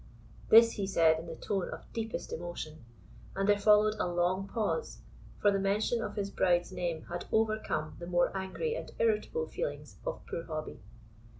[0.49, 2.85] This he said in the tone of deepest emotion
[3.35, 4.97] and there followed a long pause,
[5.39, 9.99] for the mention of his bride's name had overcome the more angry and irritable feelings
[10.03, 10.81] of poor Hobbie.